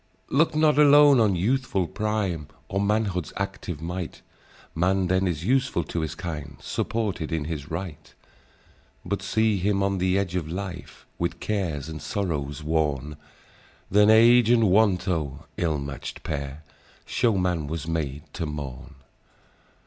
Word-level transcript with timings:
"Look 0.31 0.55
not 0.55 0.79
alone 0.79 1.19
on 1.19 1.35
youthful 1.35 1.85
prime, 1.87 2.47
Or 2.69 2.81
manhood's 2.81 3.31
active 3.37 3.83
might; 3.83 4.23
Man 4.73 5.05
then 5.05 5.27
is 5.27 5.45
useful 5.45 5.83
to 5.83 5.99
his 5.99 6.15
kind, 6.15 6.57
Supported 6.59 7.31
in 7.31 7.45
his 7.45 7.69
right: 7.69 8.11
But 9.05 9.21
see 9.21 9.59
him 9.59 9.83
on 9.83 9.99
the 9.99 10.17
edge 10.17 10.33
of 10.35 10.49
life, 10.51 11.05
With 11.19 11.39
cares 11.39 11.87
and 11.87 12.01
sorrows 12.01 12.63
worn; 12.63 13.15
Then 13.91 14.09
Age 14.09 14.49
and 14.49 14.71
Want—oh! 14.71 15.45
ill 15.57 15.77
match'd 15.77 16.23
pair— 16.23 16.63
Shew 17.05 17.37
man 17.37 17.67
was 17.67 17.87
made 17.87 18.23
to 18.33 18.47
mourn. 18.47 18.95